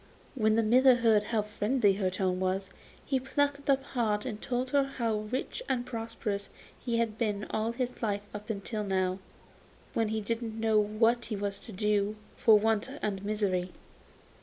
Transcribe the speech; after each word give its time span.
When 0.33 0.55
the 0.55 0.63
miller 0.63 0.95
heard 0.95 1.25
how 1.25 1.43
friendly 1.43 1.93
her 1.93 2.09
tone 2.09 2.39
was, 2.39 2.71
he 3.05 3.19
plucked 3.19 3.69
up 3.69 3.83
heart 3.83 4.25
and 4.25 4.41
told 4.41 4.71
her 4.71 4.83
how 4.83 5.15
rich 5.19 5.61
and 5.69 5.85
prosperous 5.85 6.49
he 6.83 6.97
had 6.97 7.19
been 7.19 7.45
all 7.51 7.71
his 7.73 8.01
life 8.01 8.23
up 8.33 8.49
till 8.63 8.83
now, 8.83 9.19
when 9.93 10.07
he 10.07 10.19
didn't 10.19 10.59
know 10.59 10.79
what 10.79 11.25
he 11.25 11.35
was 11.35 11.59
to 11.59 11.71
do 11.71 12.15
for 12.35 12.57
want 12.57 12.89
and 13.03 13.23
misery. 13.23 13.73